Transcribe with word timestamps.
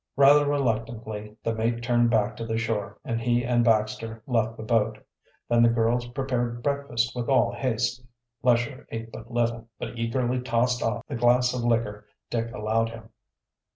Rather 0.15 0.47
reluctantly 0.49 1.37
the 1.43 1.53
mate 1.53 1.83
turned 1.83 2.09
back 2.09 2.35
to 2.35 2.43
the 2.43 2.57
shore 2.57 2.97
and 3.05 3.21
he 3.21 3.45
and 3.45 3.63
Baxter 3.63 4.23
left 4.25 4.57
the 4.57 4.63
boat. 4.63 4.97
Then 5.47 5.61
the 5.61 5.69
girls 5.69 6.07
prepared 6.07 6.63
breakfast 6.63 7.15
with 7.15 7.29
all 7.29 7.53
haste. 7.53 8.03
Lesher 8.41 8.87
ate 8.89 9.11
but 9.11 9.29
little, 9.29 9.69
but 9.77 9.99
eagerly 9.99 10.39
tossed 10.41 10.81
off 10.81 11.05
the 11.05 11.15
glass 11.15 11.53
of 11.53 11.63
liquor 11.63 12.07
Dick 12.31 12.51
allowed 12.51 12.89
him. 12.89 13.09